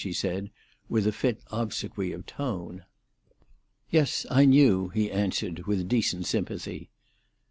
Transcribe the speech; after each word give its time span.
she 0.03 0.11
said, 0.11 0.49
with 0.89 1.13
fit 1.13 1.39
obsequy 1.51 2.11
of 2.11 2.25
tone. 2.25 2.83
"Yes, 3.91 4.25
I 4.31 4.45
knew," 4.45 4.89
he 4.89 5.11
answered, 5.11 5.67
with 5.67 5.87
decent 5.87 6.25
sympathy. 6.25 6.89